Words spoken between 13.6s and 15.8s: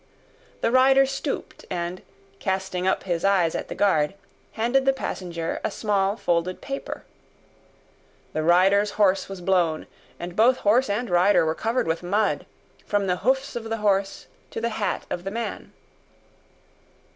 the horse to the hat of the man.